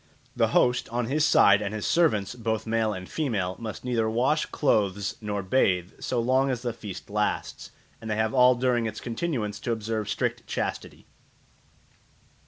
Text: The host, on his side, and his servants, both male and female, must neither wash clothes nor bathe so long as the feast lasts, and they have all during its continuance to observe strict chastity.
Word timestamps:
The 0.35 0.47
host, 0.47 0.89
on 0.89 1.05
his 1.05 1.23
side, 1.27 1.61
and 1.61 1.75
his 1.75 1.85
servants, 1.85 2.33
both 2.33 2.65
male 2.65 2.91
and 2.91 3.07
female, 3.07 3.55
must 3.59 3.85
neither 3.85 4.09
wash 4.09 4.47
clothes 4.47 5.13
nor 5.21 5.43
bathe 5.43 5.91
so 5.99 6.19
long 6.19 6.49
as 6.49 6.63
the 6.63 6.73
feast 6.73 7.07
lasts, 7.07 7.69
and 8.01 8.09
they 8.09 8.15
have 8.15 8.33
all 8.33 8.55
during 8.55 8.87
its 8.87 8.99
continuance 8.99 9.59
to 9.59 9.71
observe 9.71 10.09
strict 10.09 10.47
chastity. 10.47 11.05